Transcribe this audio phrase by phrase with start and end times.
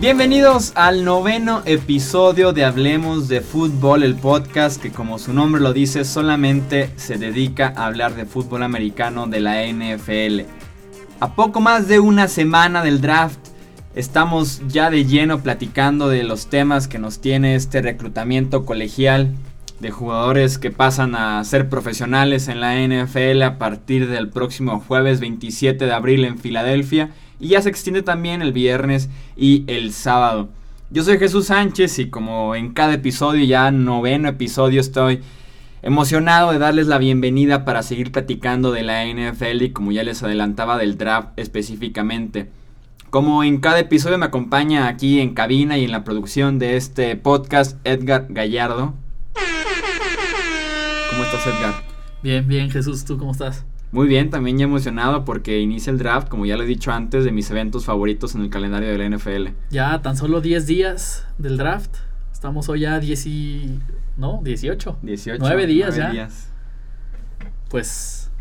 [0.00, 5.72] Bienvenidos al noveno episodio de Hablemos de Fútbol, el podcast que como su nombre lo
[5.72, 10.48] dice solamente se dedica a hablar de fútbol americano de la NFL.
[11.20, 13.38] A poco más de una semana del draft,
[13.94, 19.34] estamos ya de lleno platicando de los temas que nos tiene este reclutamiento colegial
[19.80, 25.20] de jugadores que pasan a ser profesionales en la NFL a partir del próximo jueves
[25.20, 30.50] 27 de abril en Filadelfia y ya se extiende también el viernes y el sábado.
[30.90, 35.20] Yo soy Jesús Sánchez y como en cada episodio, ya noveno episodio, estoy
[35.82, 40.22] emocionado de darles la bienvenida para seguir platicando de la NFL y como ya les
[40.22, 42.50] adelantaba del draft específicamente.
[43.08, 47.16] Como en cada episodio me acompaña aquí en cabina y en la producción de este
[47.16, 48.94] podcast Edgar Gallardo.
[51.30, 51.74] ¿Cómo estás Edgar?
[52.24, 53.64] Bien, bien Jesús, ¿tú cómo estás?
[53.92, 57.22] Muy bien, también ya emocionado porque inicia el draft, como ya lo he dicho antes,
[57.22, 59.54] de mis eventos favoritos en el calendario de la NFL.
[59.70, 61.98] Ya tan solo 10 días del draft.
[62.32, 63.78] Estamos hoy ya 10 y...
[64.16, 64.40] ¿No?
[64.42, 64.98] 18.
[65.02, 65.38] 18.
[65.40, 66.28] 9 días ya.
[67.68, 68.32] Pues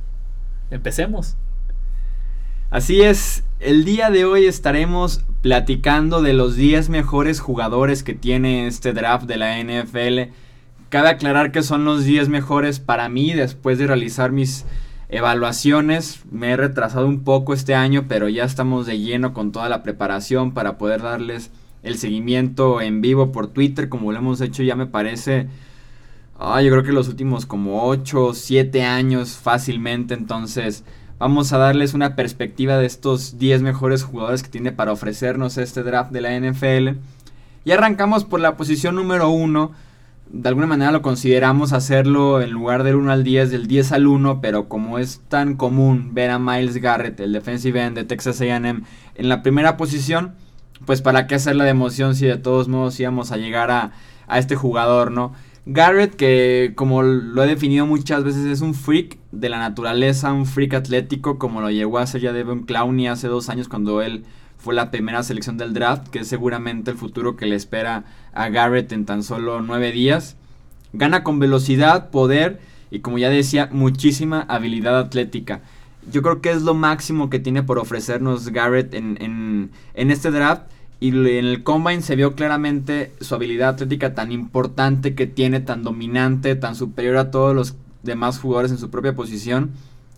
[0.72, 1.38] empecemos.
[2.72, 8.66] Así es, el día de hoy estaremos platicando de los 10 mejores jugadores que tiene
[8.66, 10.34] este draft de la NFL.
[10.90, 14.66] Cabe aclarar que son los 10 mejores para mí después de realizar mis
[15.10, 16.22] evaluaciones.
[16.32, 19.84] Me he retrasado un poco este año, pero ya estamos de lleno con toda la
[19.84, 21.52] preparación para poder darles
[21.84, 25.48] el seguimiento en vivo por Twitter, como lo hemos hecho ya me parece,
[26.38, 30.84] ah, yo creo que los últimos como 8 o 7 años fácilmente, entonces
[31.20, 35.84] vamos a darles una perspectiva de estos 10 mejores jugadores que tiene para ofrecernos este
[35.84, 37.00] draft de la NFL.
[37.66, 39.72] Y arrancamos por la posición número 1
[40.32, 44.08] de alguna manera lo consideramos hacerlo en lugar del 1 al 10, del 10 al
[44.08, 48.40] 1, pero como es tan común ver a Miles Garrett, el defensive end de Texas
[48.42, 48.84] AM,
[49.16, 50.36] en la primera posición,
[50.86, 53.92] pues para qué hacerla de emoción si de todos modos íbamos a llegar a,
[54.28, 55.34] a este jugador, ¿no?
[55.66, 60.46] Garrett, que como lo he definido muchas veces, es un freak de la naturaleza, un
[60.46, 64.26] freak atlético, como lo llegó a ser ya Devon Clowney hace dos años cuando él
[64.60, 68.04] fue la primera selección del draft, que es seguramente el futuro que le espera
[68.34, 70.36] a Garrett en tan solo nueve días.
[70.94, 72.60] Gana con velocidad, poder
[72.92, 75.62] y como ya decía, muchísima habilidad atlética.
[76.12, 80.64] Yo creo que es lo máximo que tiene por ofrecernos Garrett en, en este draft.
[81.02, 85.84] Y en el combine se vio claramente su habilidad atlética tan importante que tiene, tan
[85.84, 89.72] dominante, tan superior a todos los demás jugadores en su propia posición.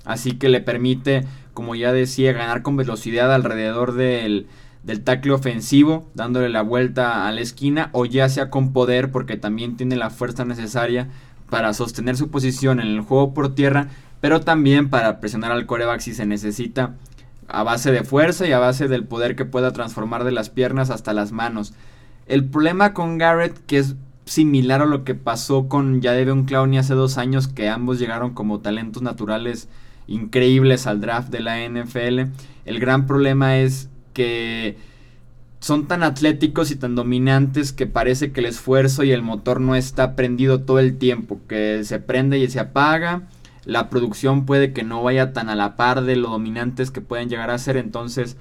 [0.05, 4.47] Así que le permite como ya decía, ganar con velocidad alrededor del,
[4.83, 9.37] del tackle ofensivo, dándole la vuelta a la esquina, o ya sea con poder, porque
[9.37, 11.07] también tiene la fuerza necesaria
[11.49, 13.89] para sostener su posición en el juego por tierra,
[14.21, 16.95] pero también para presionar al coreback si se necesita,
[17.47, 20.89] a base de fuerza y a base del poder que pueda transformar de las piernas
[20.89, 21.73] hasta las manos.
[22.27, 26.93] El problema con Garrett, que es similar a lo que pasó con un Clowney hace
[26.93, 29.67] dos años, que ambos llegaron como talentos naturales
[30.07, 32.31] increíbles al draft de la NFL.
[32.65, 34.77] El gran problema es que
[35.59, 39.75] son tan atléticos y tan dominantes que parece que el esfuerzo y el motor no
[39.75, 43.27] está prendido todo el tiempo, que se prende y se apaga.
[43.63, 47.29] La producción puede que no vaya tan a la par de lo dominantes que pueden
[47.29, 48.37] llegar a ser, entonces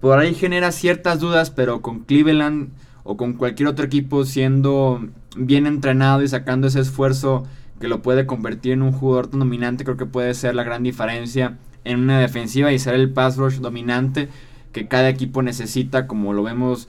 [0.00, 2.70] por ahí genera ciertas dudas, pero con Cleveland
[3.04, 5.06] o con cualquier otro equipo siendo
[5.36, 7.46] bien entrenado y sacando ese esfuerzo
[7.78, 10.82] que lo puede convertir en un jugador tan dominante, creo que puede ser la gran
[10.82, 14.28] diferencia en una defensiva y ser el pass rush dominante
[14.72, 16.88] que cada equipo necesita, como lo vemos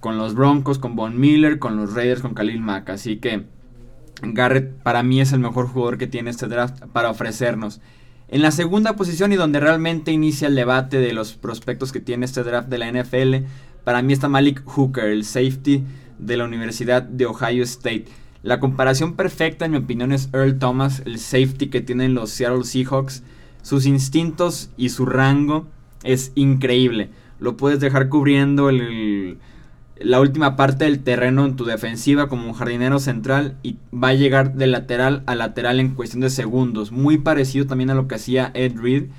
[0.00, 2.90] con los Broncos, con Von Miller, con los Raiders, con Khalil Mack.
[2.90, 3.44] Así que
[4.22, 7.80] Garrett para mí es el mejor jugador que tiene este draft para ofrecernos.
[8.28, 12.24] En la segunda posición y donde realmente inicia el debate de los prospectos que tiene
[12.24, 13.46] este draft de la NFL,
[13.84, 15.84] para mí está Malik Hooker, el safety
[16.18, 18.06] de la Universidad de Ohio State.
[18.42, 22.64] La comparación perfecta, en mi opinión, es Earl Thomas, el safety que tienen los Seattle
[22.64, 23.22] Seahawks.
[23.62, 25.66] Sus instintos y su rango
[26.02, 27.10] es increíble.
[27.38, 32.98] Lo puedes dejar cubriendo la última parte del terreno en tu defensiva como un jardinero
[32.98, 36.92] central y va a llegar de lateral a lateral en cuestión de segundos.
[36.92, 39.10] Muy parecido también a lo que hacía Ed Reed.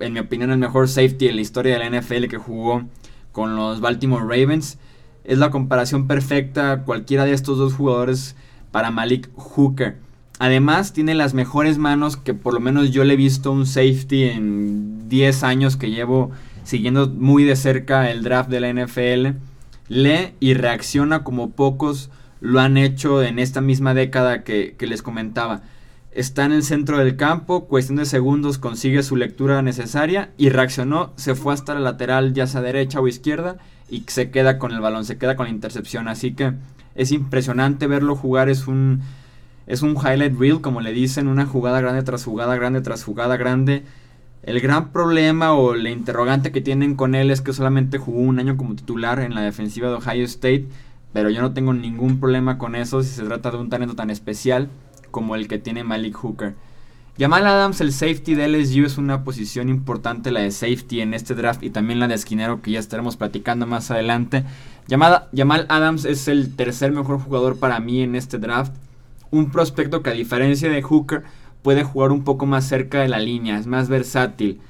[0.00, 2.84] En mi opinión, el mejor safety en la historia de la NFL que jugó
[3.32, 4.78] con los Baltimore Ravens.
[5.24, 6.84] Es la comparación perfecta.
[6.84, 8.36] Cualquiera de estos dos jugadores
[8.74, 9.98] para Malik Hooker.
[10.40, 14.24] Además, tiene las mejores manos que por lo menos yo le he visto un safety
[14.24, 16.32] en 10 años que llevo
[16.64, 19.38] siguiendo muy de cerca el draft de la NFL.
[19.86, 22.10] Lee y reacciona como pocos
[22.40, 25.62] lo han hecho en esta misma década que, les comentaba.
[26.10, 31.12] está en el centro del campo, cuestión de segundos consigue su lectura necesaria y reaccionó,
[31.14, 33.56] se fue hasta la lateral, ya sea derecha o izquierda,
[33.88, 36.08] y se queda con el balón, se queda con la intercepción.
[36.08, 36.54] Así que
[36.94, 39.02] es impresionante verlo jugar, es un,
[39.66, 43.36] es un highlight reel, como le dicen, una jugada grande tras jugada grande tras jugada
[43.36, 43.84] grande.
[44.42, 48.38] El gran problema o la interrogante que tienen con él es que solamente jugó un
[48.38, 50.66] año como titular en la defensiva de Ohio State,
[51.12, 54.10] pero yo no tengo ningún problema con eso si se trata de un talento tan
[54.10, 54.68] especial
[55.10, 56.54] como el que tiene Malik Hooker.
[57.16, 61.36] Jamal Adams, el safety de LSU, es una posición importante la de safety en este
[61.36, 64.42] draft y también la de esquinero que ya estaremos platicando más adelante.
[64.88, 68.72] Jamal Adams es el tercer mejor jugador para mí en este draft.
[69.30, 71.22] Un prospecto que a diferencia de Hooker
[71.62, 74.60] puede jugar un poco más cerca de la línea, es más versátil.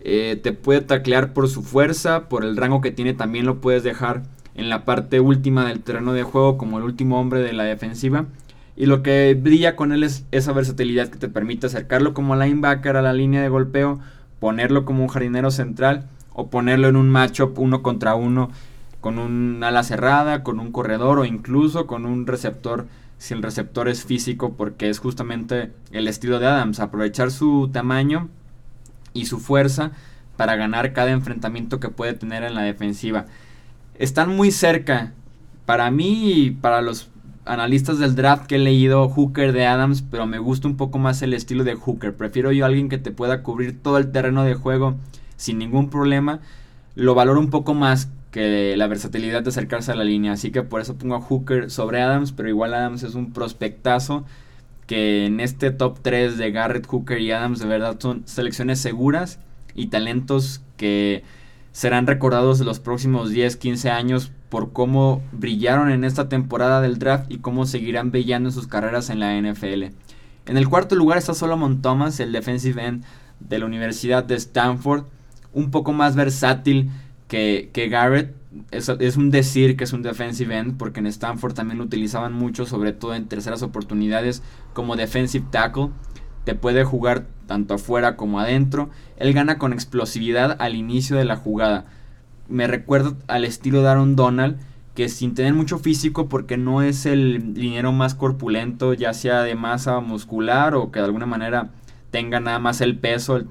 [0.00, 3.82] Eh, te puede taclear por su fuerza, por el rango que tiene también lo puedes
[3.82, 4.24] dejar
[4.54, 8.26] en la parte última del terreno de juego como el último hombre de la defensiva.
[8.76, 12.96] Y lo que brilla con él es esa versatilidad que te permite acercarlo como linebacker
[12.96, 14.00] a la línea de golpeo,
[14.40, 18.50] ponerlo como un jardinero central o ponerlo en un matchup uno contra uno
[19.00, 22.86] con un ala cerrada, con un corredor o incluso con un receptor
[23.18, 28.28] si el receptor es físico porque es justamente el estilo de Adams, aprovechar su tamaño
[29.12, 29.92] y su fuerza
[30.36, 33.26] para ganar cada enfrentamiento que puede tener en la defensiva.
[33.98, 35.12] Están muy cerca
[35.64, 37.10] para mí y para los
[37.44, 41.22] analistas del draft que he leído Hooker de Adams, pero me gusta un poco más
[41.22, 42.14] el estilo de Hooker.
[42.14, 44.96] Prefiero yo a alguien que te pueda cubrir todo el terreno de juego
[45.36, 46.40] sin ningún problema.
[46.94, 50.32] Lo valoro un poco más que la versatilidad de acercarse a la línea.
[50.32, 54.24] Así que por eso pongo a Hooker sobre Adams, pero igual Adams es un prospectazo
[54.86, 59.38] que en este top 3 de Garrett, Hooker y Adams de verdad son selecciones seguras
[59.74, 61.22] y talentos que
[61.72, 67.00] serán recordados de los próximos 10, 15 años por cómo brillaron en esta temporada del
[67.00, 69.86] draft y cómo seguirán brillando en sus carreras en la NFL.
[70.46, 73.04] En el cuarto lugar está Solomon Thomas, el defensive end
[73.40, 75.06] de la Universidad de Stanford,
[75.52, 76.92] un poco más versátil
[77.26, 78.32] que, que Garrett.
[78.70, 82.32] Es, es, un decir que es un defensive end porque en Stanford también lo utilizaban
[82.32, 84.40] mucho, sobre todo en terceras oportunidades
[84.72, 85.88] como defensive tackle.
[86.44, 88.88] Te puede jugar tanto afuera como adentro.
[89.16, 91.86] Él gana con explosividad al inicio de la jugada
[92.48, 94.58] me recuerda al estilo de Aaron Donald,
[94.94, 99.54] que sin tener mucho físico, porque no es el dinero más corpulento, ya sea de
[99.54, 101.70] masa muscular o que de alguna manera
[102.10, 103.42] tenga nada más el peso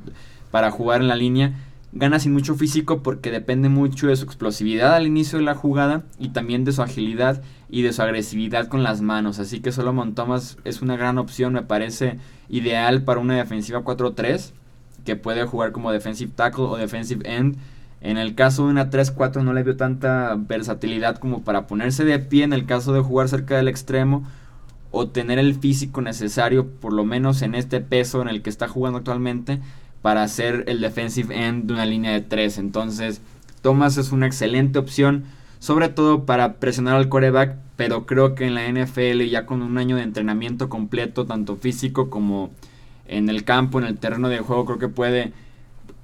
[0.51, 1.53] para jugar en la línea,
[1.91, 6.03] gana sin mucho físico porque depende mucho de su explosividad al inicio de la jugada
[6.17, 9.39] y también de su agilidad y de su agresividad con las manos.
[9.39, 12.19] Así que Solomon Thomas es una gran opción, me parece
[12.49, 14.51] ideal para una defensiva 4-3
[15.05, 17.57] que puede jugar como defensive tackle o defensive end
[18.03, 22.19] en el caso de una 3-4 no le vio tanta versatilidad como para ponerse de
[22.19, 24.27] pie en el caso de jugar cerca del extremo
[24.91, 28.67] o tener el físico necesario, por lo menos en este peso en el que está
[28.67, 29.61] jugando actualmente,
[30.01, 32.57] para ser el defensive end de una línea de 3.
[32.57, 33.21] Entonces,
[33.61, 35.23] Thomas es una excelente opción,
[35.59, 39.77] sobre todo para presionar al coreback, pero creo que en la NFL ya con un
[39.77, 42.51] año de entrenamiento completo, tanto físico como
[43.07, 45.31] en el campo, en el terreno de juego, creo que puede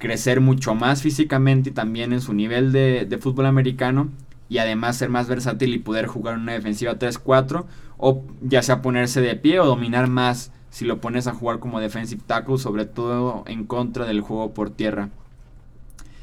[0.00, 4.08] crecer mucho más físicamente y también en su nivel de, fútbol americano
[4.48, 7.66] y además ser más versátil y poder jugar una defensiva 3-4
[7.98, 11.80] o ya sea ponerse de pie o dominar más si lo pones a jugar como
[11.80, 15.10] defensive tackle, sobre todo en contra del juego por tierra.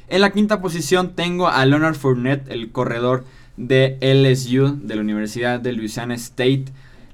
[0.10, 3.26] En la quinta posición tengo a Leonard Fournette, el corredor
[3.58, 6.66] de LSU, de la Universidad de Louisiana State.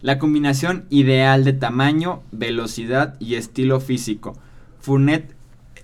[0.01, 4.37] La combinación ideal de tamaño, velocidad y estilo físico.
[4.79, 5.33] Fournette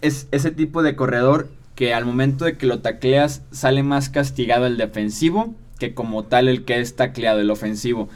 [0.01, 4.65] es ese tipo de corredor que al momento de que lo tacleas sale más castigado
[4.65, 8.09] el defensivo que como tal el que es tacleado, el ofensivo.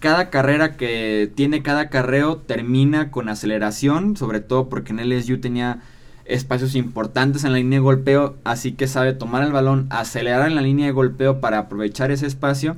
[0.00, 5.80] Cada carrera que tiene cada carreo termina con aceleración, sobre todo porque en LSU tenía
[6.26, 10.56] espacios importantes en la línea de golpeo, así que sabe tomar el balón, acelerar en
[10.56, 12.76] la línea de golpeo para aprovechar ese espacio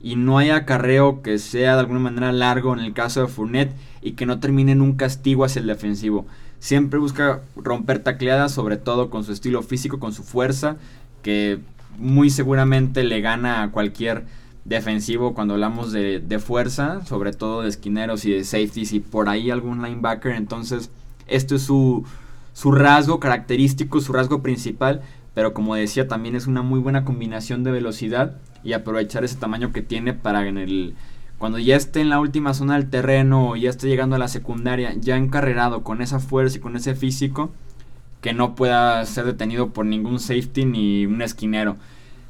[0.00, 3.74] y no hay acarreo que sea de alguna manera largo en el caso de Fournette
[4.02, 6.26] y que no termine en un castigo hacia el defensivo.
[6.62, 10.76] Siempre busca romper tacleadas, sobre todo con su estilo físico, con su fuerza,
[11.20, 11.58] que
[11.98, 14.26] muy seguramente le gana a cualquier
[14.64, 19.28] defensivo cuando hablamos de, de, fuerza, sobre todo de esquineros y de safeties y por
[19.28, 20.36] ahí algún linebacker.
[20.36, 20.92] Entonces,
[21.26, 22.04] esto es su,
[22.52, 25.02] su rasgo característico, su rasgo principal,
[25.34, 29.72] pero como decía, también es una muy buena combinación de velocidad y aprovechar ese tamaño
[29.72, 30.94] que tiene para en el
[31.42, 34.28] cuando ya esté en la última zona del terreno o ya esté llegando a la
[34.28, 37.50] secundaria, ya encarrerado con esa fuerza y con ese físico,
[38.20, 41.78] que no pueda ser detenido por ningún safety ni un esquinero.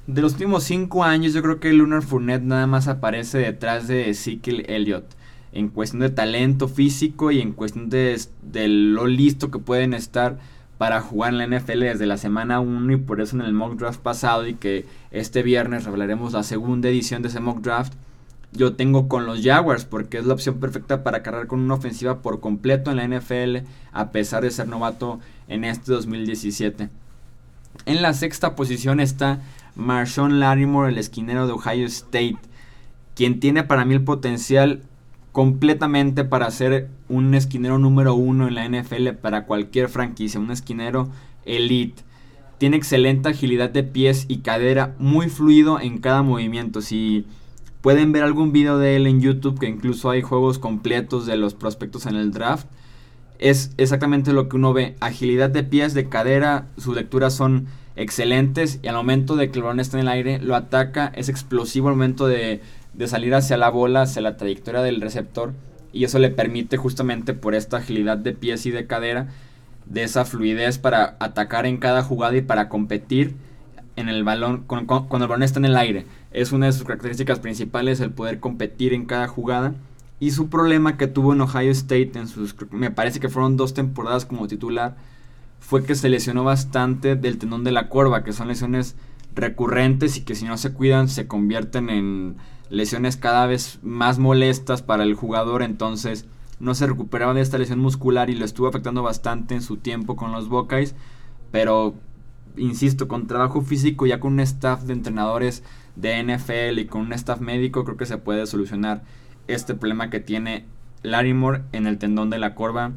[0.07, 4.09] De los últimos 5 años, yo creo que Lunar Fournette nada más aparece detrás de
[4.09, 5.05] Ezekiel Elliott.
[5.53, 10.39] en cuestión de talento físico y en cuestión de, de lo listo que pueden estar
[10.79, 13.79] para jugar en la NFL desde la semana 1 y por eso en el mock
[13.79, 17.93] draft pasado y que este viernes revelaremos la segunda edición de ese mock draft,
[18.53, 22.21] yo tengo con los Jaguars porque es la opción perfecta para cargar con una ofensiva
[22.21, 26.91] por completo en la NFL a pesar de ser novato en este 2017.
[27.87, 29.41] En la sexta posición está
[29.75, 32.37] Marshawn Larimore, el esquinero de Ohio State,
[33.15, 34.83] quien tiene para mí el potencial
[35.33, 41.09] completamente para ser un esquinero número uno en la NFL para cualquier franquicia, un esquinero
[41.47, 42.03] elite.
[42.59, 46.83] Tiene excelente agilidad de pies y cadera, muy fluido en cada movimiento.
[46.83, 47.27] Si
[47.83, 51.55] pueden ver algún video de él en YouTube, que incluso hay juegos completos de los
[51.55, 52.67] prospectos en el draft,
[53.39, 54.97] es exactamente lo que uno ve.
[55.01, 59.65] Agilidad de pies, de cadera, sus lecturas son excelentes y al momento de que el
[59.65, 62.63] balón está en el aire, lo ataca, es explosivo al momento de
[62.93, 65.53] de salir hacia la bola, hacia la trayectoria del receptor.
[65.93, 69.29] Y eso le permite justamente por esta agilidad de pies y de cadera,
[69.87, 73.35] de esa fluidez para atacar en cada jugada y para competir
[73.97, 76.07] en el balón cuando, el balón está en el aire.
[76.31, 79.75] Es una de sus características principales el poder competir en cada jugada.
[80.21, 83.75] Y su problema que tuvo en Ohio State en sus, me parece que fueron dos
[83.75, 84.97] temporadas como titular,
[85.59, 88.95] fue que se lesionó bastante del tendón de la curva, que son lesiones
[89.35, 92.37] recurrentes y que si no se cuidan se convierten en
[92.69, 96.27] lesiones cada vez más molestas para el jugador, entonces
[96.61, 100.17] no se recuperaba de esta lesión muscular y lo estuvo afectando bastante en su tiempo
[100.17, 100.95] con los Buckeyes,
[101.51, 101.95] pero
[102.57, 105.63] insisto, con trabajo físico ya con un staff de entrenadores
[105.97, 109.03] de NFL y con un staff médico creo que se puede solucionar
[109.49, 110.65] este problema que tiene
[111.03, 112.93] Larimore en el tendón de la corva,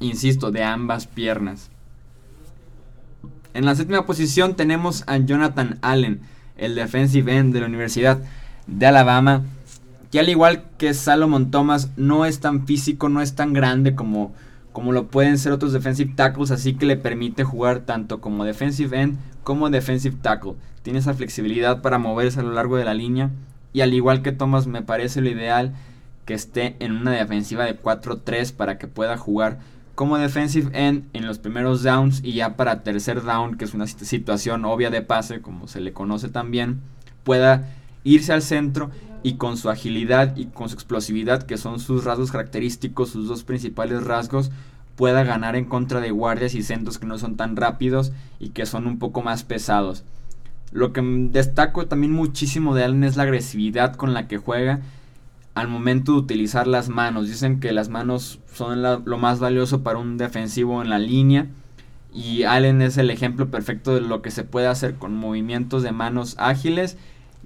[0.00, 1.70] insisto, de ambas piernas.
[3.54, 6.20] En la séptima posición tenemos a Jonathan Allen,
[6.56, 8.22] el defensive end de la universidad
[8.66, 9.42] de Alabama,
[10.10, 14.32] que al igual que Salomon Thomas no es tan físico, no es tan grande como,
[14.72, 19.00] como lo pueden ser otros defensive tackles, así que le permite jugar tanto como defensive
[19.00, 20.54] end como defensive tackle.
[20.82, 23.30] Tiene esa flexibilidad para moverse a lo largo de la línea
[23.72, 25.74] y al igual que Thomas me parece lo ideal
[26.24, 29.58] que esté en una defensiva de 4-3 para que pueda jugar
[29.94, 33.86] como defensive end en los primeros downs y ya para tercer down, que es una
[33.86, 36.80] situación obvia de pase, como se le conoce también,
[37.24, 37.68] pueda
[38.04, 38.90] irse al centro
[39.22, 43.44] y con su agilidad y con su explosividad, que son sus rasgos característicos, sus dos
[43.44, 44.50] principales rasgos,
[44.96, 48.66] pueda ganar en contra de guardias y centros que no son tan rápidos y que
[48.66, 50.04] son un poco más pesados.
[50.72, 51.00] Lo que
[51.30, 54.80] destaco también muchísimo de Allen es la agresividad con la que juega
[55.54, 57.26] al momento de utilizar las manos.
[57.28, 61.46] Dicen que las manos son lo más valioso para un defensivo en la línea.
[62.12, 65.92] Y Allen es el ejemplo perfecto de lo que se puede hacer con movimientos de
[65.92, 66.96] manos ágiles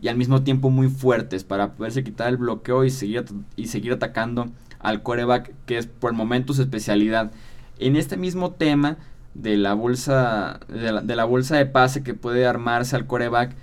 [0.02, 3.92] y al mismo tiempo muy fuertes para poderse quitar el bloqueo y seguir, y seguir
[3.92, 4.48] atacando
[4.80, 7.30] al coreback, que es por el momento su especialidad.
[7.78, 8.98] En este mismo tema
[9.34, 13.54] de la bolsa de la, bolsa de pase que puede armarse al coreback,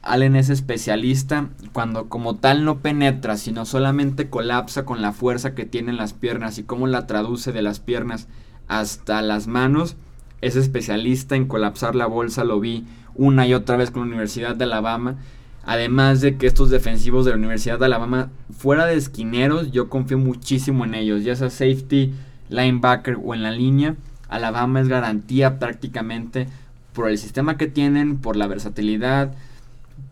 [0.00, 5.66] Allen es especialista cuando como tal no penetra, sino solamente colapsa con la fuerza que
[5.66, 8.28] tiene en las piernas y cómo la traduce de las piernas
[8.68, 9.96] hasta las manos.
[10.40, 14.54] Es especialista en colapsar la bolsa, lo vi una y otra vez con la Universidad
[14.54, 15.16] de Alabama
[15.64, 20.18] Además de que estos defensivos de la Universidad de Alabama, fuera de esquineros, yo confío
[20.18, 22.12] muchísimo en ellos, ya sea safety,
[22.48, 23.96] linebacker o en la línea.
[24.28, 26.46] Alabama es garantía prácticamente
[26.92, 29.34] por el sistema que tienen, por la versatilidad,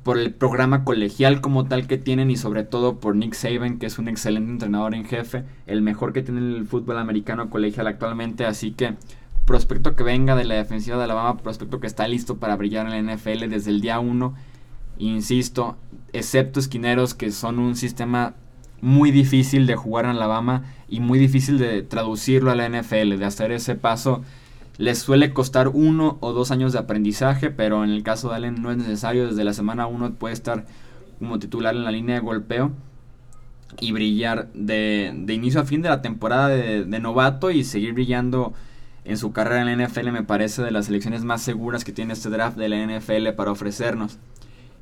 [0.02, 3.86] por el programa colegial como tal que tienen y sobre todo por Nick Saban, que
[3.86, 8.44] es un excelente entrenador en jefe, el mejor que tiene el fútbol americano colegial actualmente,
[8.44, 8.94] así que
[9.44, 13.06] prospecto que venga de la defensiva de Alabama, prospecto que está listo para brillar en
[13.06, 14.34] la NFL desde el día 1
[14.98, 15.76] Insisto,
[16.12, 18.34] excepto esquineros que son un sistema
[18.80, 23.24] muy difícil de jugar en Alabama y muy difícil de traducirlo a la NFL, de
[23.24, 24.22] hacer ese paso.
[24.76, 28.62] Les suele costar uno o dos años de aprendizaje, pero en el caso de Allen
[28.62, 29.26] no es necesario.
[29.26, 30.66] Desde la semana 1 puede estar
[31.18, 32.70] como titular en la línea de golpeo
[33.80, 38.54] y brillar de, inicio a fin de la temporada de, de, novato y seguir brillando
[39.04, 40.10] en su carrera en la NFL.
[40.10, 43.50] Me parece de las selecciones más seguras que tiene este draft de la NFL para
[43.50, 44.18] ofrecernos.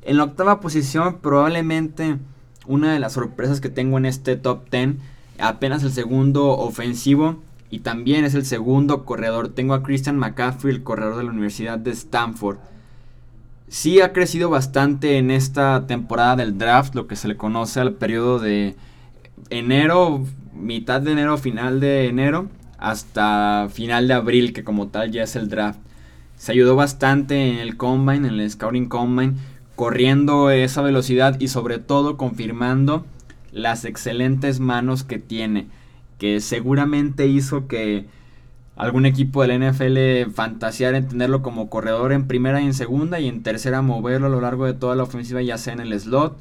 [0.06, 2.18] En la octava posición, probablemente
[2.64, 4.94] una de las sorpresas que tengo en este top 10,
[5.40, 9.48] apenas el segundo ofensivo y también es el segundo corredor.
[9.48, 12.58] Tengo a Christian McCaffrey, el corredor de la Universidad de Stanford.
[13.66, 17.94] Sí ha crecido bastante en esta temporada del draft, lo que se le conoce al
[17.94, 18.76] periodo de
[19.50, 22.46] enero, mitad de enero, final de enero,
[22.78, 25.80] hasta final de abril, que como tal ya es el draft.
[26.36, 29.34] Se ayudó bastante en el combine, en el scouting combine,
[29.76, 33.04] corriendo esa velocidad y sobre todo confirmando
[33.52, 35.68] las excelentes manos que tiene,
[36.18, 38.06] que seguramente hizo que
[38.75, 43.28] algún equipo del NFL fantaseara en tenerlo como corredor en primera y en segunda y
[43.28, 46.38] en tercera moverlo a lo largo de toda la ofensiva ya sea en el slot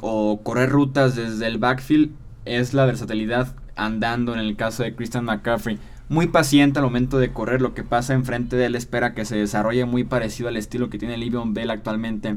[0.00, 2.10] o correr rutas desde el backfield
[2.44, 5.78] es la versatilidad andando en el caso de Christian McCaffrey.
[6.08, 9.36] Muy paciente al momento de correr, lo que pasa enfrente de él espera que se
[9.36, 12.36] desarrolle muy parecido al estilo que tiene Livion Bell actualmente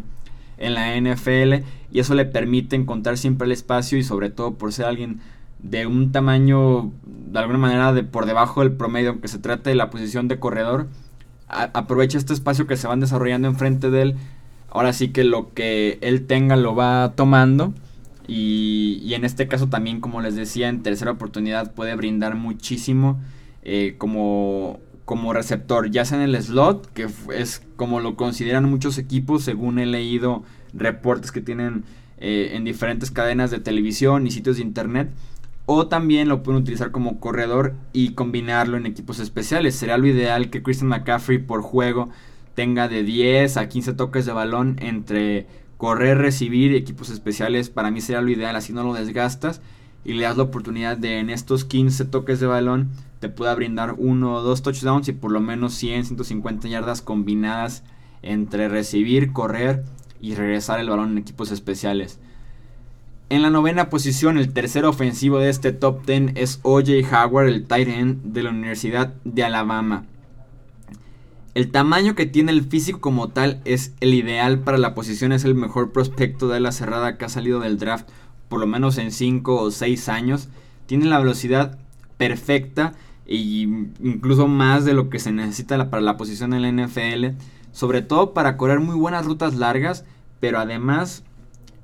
[0.58, 4.74] en la NFL y eso le permite encontrar siempre el espacio y sobre todo por
[4.74, 5.20] ser alguien
[5.60, 9.76] de un tamaño de alguna manera de por debajo del promedio, aunque se trate de
[9.76, 10.88] la posición de corredor,
[11.48, 14.16] aprovecha este espacio que se van desarrollando enfrente de él.
[14.70, 17.74] Ahora sí que lo que él tenga lo va tomando.
[18.28, 23.20] Y, y en este caso también, como les decía, en tercera oportunidad puede brindar muchísimo
[23.66, 28.98] eh, como, como receptor, ya sea en el slot, que es como lo consideran muchos
[28.98, 30.44] equipos, según he leído
[30.74, 31.84] reportes que tienen
[32.18, 35.10] eh, en diferentes cadenas de televisión y sitios de internet
[35.66, 39.76] o también lo pueden utilizar como corredor y combinarlo en equipos especiales.
[39.76, 42.10] Será lo ideal que Christian McCaffrey por juego
[42.54, 47.70] tenga de 10 a 15 toques de balón entre correr, recibir equipos especiales.
[47.70, 49.62] Para mí sería lo ideal, así no lo desgastas
[50.06, 52.90] y le das la oportunidad de en estos 15 toques de balón
[53.24, 57.82] te pueda brindar uno o dos touchdowns y por lo menos 100, 150 yardas combinadas
[58.22, 59.86] entre recibir, correr
[60.20, 62.20] y regresar el balón en equipos especiales.
[63.30, 67.66] En la novena posición, el tercer ofensivo de este top 10 es OJ Howard, el
[67.66, 70.06] tight end de la Universidad de Alabama.
[71.56, 75.46] El tamaño que tiene el físico como tal es el ideal para la posición, es
[75.46, 78.10] el mejor prospecto de la cerrada que ha salido del draft
[78.50, 80.50] por lo menos en 5 o 6 años.
[80.88, 81.80] Tiene la velocidad
[82.18, 87.38] perfecta e incluso más de lo que se necesita para la posición en la NFL,
[87.72, 90.06] sobre todo para correr muy buenas rutas largas,
[90.40, 91.24] pero además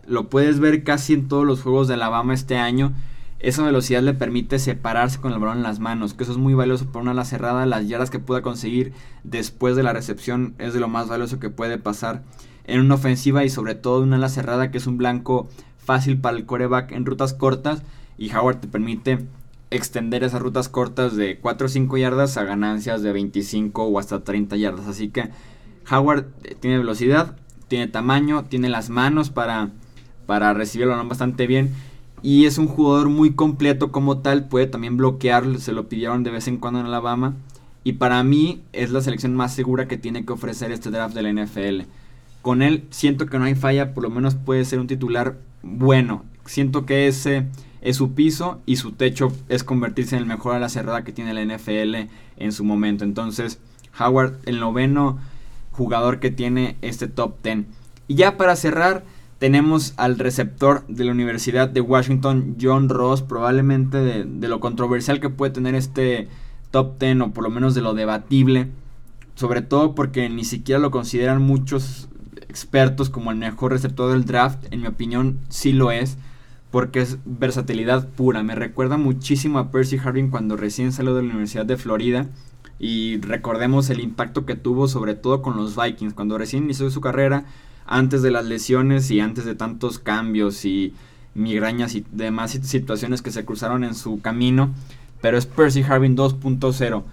[0.05, 2.93] lo puedes ver casi en todos los juegos de Alabama este año.
[3.39, 6.53] Esa velocidad le permite separarse con el balón en las manos, que eso es muy
[6.53, 7.65] valioso para una ala cerrada.
[7.65, 8.91] Las yardas que pueda conseguir
[9.23, 12.23] después de la recepción es de lo más valioso que puede pasar
[12.65, 16.37] en una ofensiva y sobre todo una ala cerrada que es un blanco fácil para
[16.37, 17.81] el coreback en rutas cortas
[18.17, 19.25] y Howard te permite
[19.71, 24.23] extender esas rutas cortas de 4 o 5 yardas a ganancias de 25 o hasta
[24.23, 24.87] 30 yardas.
[24.87, 25.29] Así que
[25.91, 26.25] Howard
[26.59, 27.35] tiene velocidad,
[27.67, 29.71] tiene tamaño, tiene las manos para
[30.29, 31.71] para recibir el bastante bien.
[32.21, 36.29] Y es un jugador muy completo como tal, puede también bloquear, se lo pidieron de
[36.29, 37.33] vez en cuando en Alabama.
[37.83, 41.23] Y para mí es la selección más segura que tiene que ofrecer este draft de
[41.23, 41.89] la NFL.
[42.43, 46.25] Con él siento que no hay falla, por lo menos puede ser un titular bueno.
[46.45, 47.47] Siento que ese
[47.81, 51.11] es su piso y su techo es convertirse en el mejor a la cerrada que
[51.11, 53.03] tiene la NFL en su momento.
[53.03, 53.59] Entonces,
[53.99, 55.19] Howard, el noveno
[55.71, 57.65] jugador que tiene este top 10.
[58.07, 59.03] Y ya para cerrar,
[59.39, 65.29] tenemos al receptor de la Universidad de Washington, John Ross, probablemente de, lo controversial que
[65.29, 66.27] puede tener este
[66.71, 68.67] top 10 o por lo menos de lo debatible,
[69.35, 72.09] sobre todo porque ni siquiera lo consideran muchos
[72.49, 76.17] expertos como el mejor receptor del draft, en mi opinión sí lo es,
[76.71, 81.29] porque es versatilidad pura, me recuerda muchísimo a Percy Harvin cuando recién salió de la
[81.29, 82.27] Universidad de Florida
[82.79, 87.01] y recordemos el impacto que tuvo sobre todo con los Vikings, cuando recién inició su
[87.01, 87.45] carrera,
[87.85, 90.93] antes de las lesiones y antes de tantos cambios y
[91.33, 94.73] migrañas y demás situaciones que se cruzaron en su camino.
[95.21, 97.03] Pero es Percy Harvin 2.0.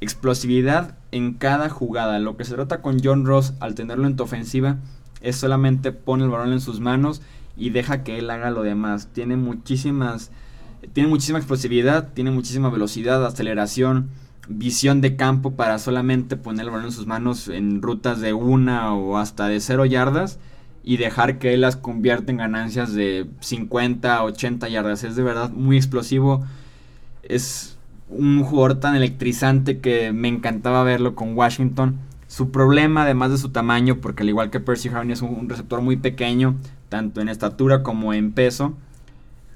[0.00, 2.18] Explosividad en cada jugada.
[2.20, 4.78] Lo que se trata con John Ross al tenerlo en tu ofensiva
[5.20, 7.20] es solamente pone el balón en sus manos
[7.60, 9.08] y deja que él haga lo demás.
[9.12, 10.32] Tiene muchísimas
[10.92, 14.08] tiene muchísima explosividad, tiene muchísima velocidad, aceleración,
[14.48, 18.94] visión de campo para solamente poner el balón en sus manos en rutas de una
[18.94, 20.38] o hasta de cero yardas
[20.82, 25.04] y dejar que él las convierta en ganancias de 50, 80 yardas.
[25.04, 26.44] Es de verdad muy explosivo.
[27.22, 27.76] Es
[28.08, 31.98] un jugador tan electrizante que me encantaba verlo con Washington.
[32.26, 35.82] Su problema, además de su tamaño, porque al igual que Percy Harvin es un, receptor
[35.82, 36.56] muy pequeño,
[36.90, 38.76] tanto en estatura como en peso,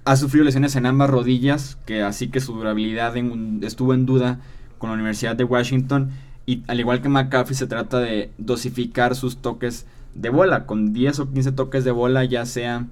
[0.06, 3.14] ha sufrido lesiones en ambas rodillas, que así que su durabilidad
[3.62, 4.40] estuvo en duda
[4.78, 6.10] con la Universidad de Washington.
[6.46, 10.66] Y al igual que McCaffrey, se trata de dosificar sus toques de bola.
[10.66, 12.86] Con 10 o 15 toques de bola, ya sea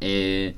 [0.00, 0.54] eh,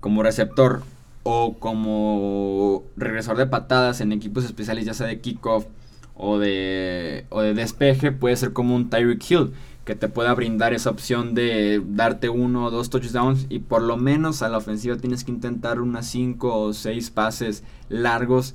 [0.00, 0.82] como receptor
[1.24, 5.66] o como regresor de patadas en equipos especiales, ya sea de kickoff
[6.14, 9.52] o de, o de despeje, puede ser como un Tyreek Hill
[9.84, 13.96] que te pueda brindar esa opción de darte uno o dos touchdowns y por lo
[13.96, 18.54] menos a la ofensiva tienes que intentar unas 5 o 6 pases largos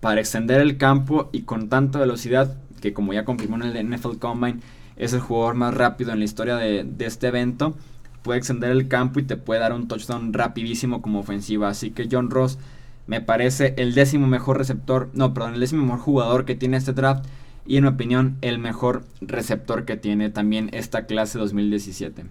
[0.00, 4.18] para extender el campo y con tanta velocidad que como ya confirmó en el NFL
[4.18, 4.60] Combine
[4.96, 7.76] es el jugador más rápido en la historia de, este evento,
[8.22, 11.68] puede extender el campo y te puede dar un touchdown rapidísimo como ofensiva.
[11.68, 12.58] Así que John Ross
[13.06, 16.92] me parece el décimo mejor receptor, no, perdón, el décimo mejor jugador que tiene este
[16.92, 17.24] draft
[17.68, 22.24] y en mi opinión el mejor receptor que tiene también esta clase 2017.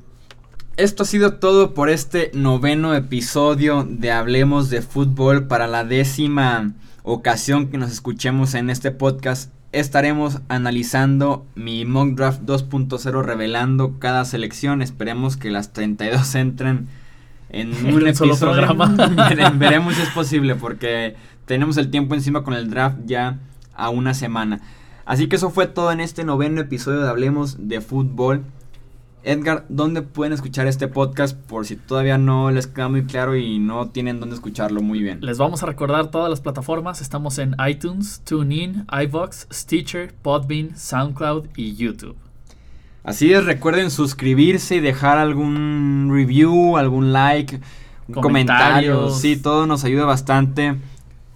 [0.78, 6.73] Esto ha sido todo por este noveno episodio de Hablemos de Fútbol para la décima
[7.04, 9.52] ocasión que nos escuchemos en este podcast.
[9.71, 14.82] Estaremos analizando mi mock draft 2.0 revelando cada selección.
[14.82, 16.88] Esperemos que las 32 entren
[17.50, 18.38] en un, episodio.
[18.38, 18.95] programa.
[19.56, 23.38] Veremos si es posible porque tenemos el tiempo encima con el draft ya
[23.76, 24.62] a una semana.
[25.07, 28.43] Así que eso fue todo en este noveno episodio de Hablemos de Fútbol.
[29.23, 33.57] Edgar, ¿dónde pueden escuchar este podcast por si todavía no les queda muy claro y
[33.57, 35.19] no tienen dónde escucharlo muy bien?
[35.21, 36.99] Les vamos a recordar todas las plataformas.
[36.99, 42.17] Estamos en iTunes, TuneIn, iVox, Stitcher, Podbean, SoundCloud y YouTube.
[43.05, 47.61] Así es, recuerden suscribirse y dejar algún review, algún like,
[48.09, 49.09] un comentario.
[49.11, 50.75] Sí, todo nos ayuda bastante,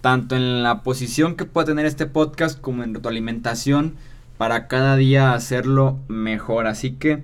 [0.02, 3.94] tanto en la posición que pueda tener este podcast como en alimentación
[4.36, 6.66] para cada día hacerlo mejor.
[6.66, 7.22] Así que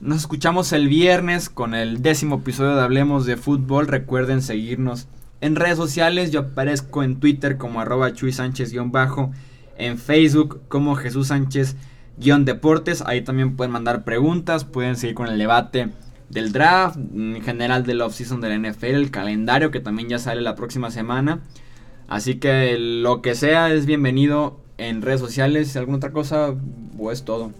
[0.00, 3.88] nos escuchamos el viernes con el décimo episodio de Hablemos de Fútbol.
[3.88, 5.08] Recuerden seguirnos
[5.40, 6.30] en redes sociales.
[6.30, 9.32] Yo aparezco en Twitter como arroba Chuy Sánchez-bajo,
[9.76, 11.76] en Facebook como Jesús Sánchez
[12.16, 13.02] guion deportes.
[13.04, 15.88] Ahí también pueden mandar preguntas, pueden seguir con el debate
[16.28, 20.40] del draft, en general del offseason de la NFL, el calendario que también ya sale
[20.42, 21.40] la próxima semana.
[22.10, 25.76] Así que lo que sea es bienvenido en redes sociales.
[25.76, 26.54] ¿Alguna otra cosa?
[26.98, 27.52] O es todo.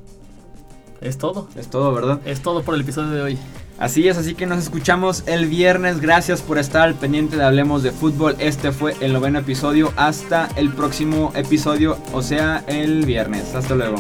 [1.01, 1.49] Es todo.
[1.57, 2.21] Es todo, ¿verdad?
[2.27, 3.39] Es todo por el episodio de hoy.
[3.79, 6.01] Así es, así que nos escuchamos el viernes.
[6.01, 8.35] Gracias por estar al pendiente de Hablemos de Fútbol.
[8.41, 9.93] Este fue el noveno episodio.
[9.97, 13.55] Hasta el próximo episodio, o sea, el viernes.
[13.55, 13.97] Hasta luego.